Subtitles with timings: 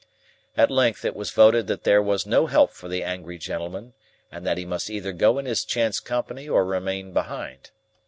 [0.57, 3.93] At length, it was voted that there was no help for the angry gentleman,
[4.31, 7.69] and that he must either go in his chance company or remain behind.